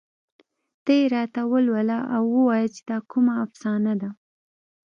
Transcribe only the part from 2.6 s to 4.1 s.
چې دا کومه افسانه ده